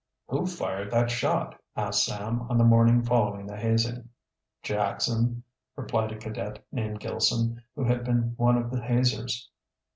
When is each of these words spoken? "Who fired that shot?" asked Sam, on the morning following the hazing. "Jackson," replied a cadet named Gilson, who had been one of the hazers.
"Who 0.29 0.47
fired 0.47 0.89
that 0.89 1.11
shot?" 1.11 1.61
asked 1.75 2.05
Sam, 2.05 2.47
on 2.49 2.57
the 2.57 2.63
morning 2.63 3.03
following 3.03 3.45
the 3.45 3.55
hazing. 3.55 4.09
"Jackson," 4.63 5.43
replied 5.75 6.11
a 6.11 6.17
cadet 6.17 6.65
named 6.71 6.99
Gilson, 6.99 7.61
who 7.75 7.83
had 7.83 8.03
been 8.03 8.33
one 8.35 8.57
of 8.57 8.71
the 8.71 8.81
hazers. 8.81 9.51